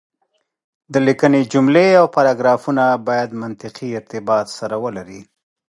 د 0.93 0.95
ليکنې 1.07 1.41
جملې 1.53 1.87
او 1.99 2.05
پاراګرافونه 2.15 2.83
بايد 3.07 3.29
منطقي 3.43 3.89
ارتباط 3.99 4.47
سره 4.59 4.75
ولري. 4.83 5.21